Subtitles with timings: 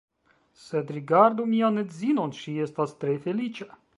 [0.61, 3.71] Sed, rigardu mian edzinon, ŝi estas tre feliĉa.